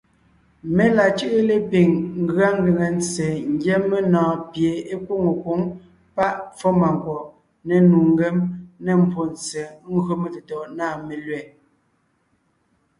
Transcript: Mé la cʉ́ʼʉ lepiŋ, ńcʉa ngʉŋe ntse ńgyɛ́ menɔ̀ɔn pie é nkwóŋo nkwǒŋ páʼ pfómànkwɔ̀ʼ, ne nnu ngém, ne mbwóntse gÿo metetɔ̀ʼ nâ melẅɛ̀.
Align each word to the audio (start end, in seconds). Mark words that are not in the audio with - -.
Mé 0.75 0.85
la 0.97 1.05
cʉ́ʼʉ 1.17 1.37
lepiŋ, 1.49 1.89
ńcʉa 2.23 2.47
ngʉŋe 2.59 2.85
ntse 2.97 3.25
ńgyɛ́ 3.53 3.77
menɔ̀ɔn 3.89 4.37
pie 4.51 4.71
é 4.91 4.93
nkwóŋo 4.99 5.29
nkwǒŋ 5.35 5.61
páʼ 6.15 6.33
pfómànkwɔ̀ʼ, 6.57 7.25
ne 7.67 7.75
nnu 7.81 7.99
ngém, 8.11 8.37
ne 8.83 8.91
mbwóntse 9.01 9.61
gÿo 10.05 10.13
metetɔ̀ʼ 10.21 10.65
nâ 10.77 10.85
melẅɛ̀. 11.07 11.43